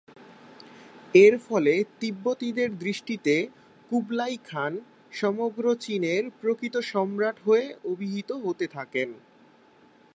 এরফলে 1.15 1.73
তিব্বতীদের 1.99 2.69
দৃষ্টিতে 2.77 3.35
কুবলাই 3.89 4.35
খান 4.43 4.73
সমগ্র 5.11 5.63
চীনের 5.75 6.23
প্রকৃত 6.41 6.75
সম্রাট 6.83 7.37
হয়ে 7.45 7.65
অভিহিত 7.83 8.29
হতে 8.43 8.65
থাকেন। 8.67 9.09